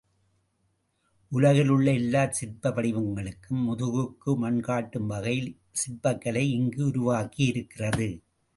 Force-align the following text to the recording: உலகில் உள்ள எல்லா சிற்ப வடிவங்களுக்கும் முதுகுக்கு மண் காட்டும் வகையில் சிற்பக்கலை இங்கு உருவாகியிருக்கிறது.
உலகில் 1.31 1.69
உள்ள 1.69 1.87
எல்லா 1.91 2.23
சிற்ப 2.29 2.69
வடிவங்களுக்கும் 2.69 3.61
முதுகுக்கு 3.67 4.33
மண் 4.37 4.59
காட்டும் 4.59 5.07
வகையில் 5.07 5.51
சிற்பக்கலை 5.81 6.45
இங்கு 6.57 6.83
உருவாகியிருக்கிறது. 6.87 8.09